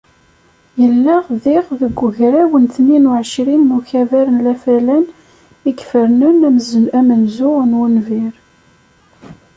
Yella, 0.79 1.17
diɣ, 1.43 1.65
deg 1.79 1.97
ugraw 2.05 2.51
n 2.63 2.65
tnin 2.73 3.09
u 3.11 3.13
εecrin 3.21 3.63
n 3.71 3.75
ukabar 3.77 4.27
n 4.31 4.37
Lafalan 4.45 5.05
i 5.11 5.13
ifernen 5.81 6.37
amenzu 6.97 7.51
n 7.69 7.77
wunbir. 7.79 8.33